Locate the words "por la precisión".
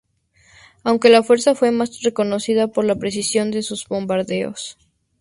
2.69-3.51